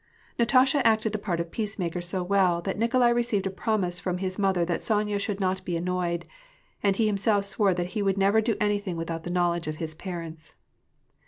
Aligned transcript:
Natasha 0.39 0.81
acted 0.87 1.11
the 1.11 1.19
part 1.19 1.39
of 1.39 1.51
peacemaker 1.51 2.01
so 2.01 2.23
well, 2.23 2.59
that 2.59 2.75
Nikolai 2.79 3.09
received 3.09 3.45
a 3.45 3.51
promise 3.51 3.99
from 3.99 4.17
his 4.17 4.39
mother 4.39 4.65
that 4.65 4.81
Sonya 4.81 5.19
should 5.19 5.39
not 5.39 5.63
be 5.63 5.77
annoyed; 5.77 6.25
and 6.81 6.95
he 6.95 7.05
himself 7.05 7.45
swore 7.45 7.75
that 7.75 7.91
he 7.93 8.01
would 8.01 8.17
never 8.17 8.41
do 8.41 8.57
any 8.59 8.79
thing 8.79 8.97
without 8.97 9.25
the 9.25 9.29
knowledge 9.29 9.67
of 9.67 9.75
his 9.75 9.93
parents. 9.93 10.55